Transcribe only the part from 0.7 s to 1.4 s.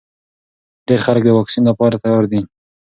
ډېر خلک د